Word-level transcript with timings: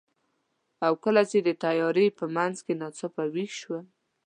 او 0.85 0.93
کله 1.03 1.21
چې 1.31 1.37
د 1.47 1.49
تیارې 1.63 2.07
په 2.19 2.25
منځ 2.35 2.55
کې 2.65 2.73
ناڅاپه 2.81 3.23
ویښ 3.33 3.51
شوم، 3.61 3.85